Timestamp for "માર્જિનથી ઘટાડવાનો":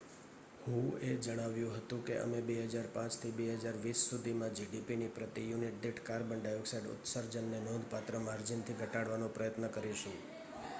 8.23-9.33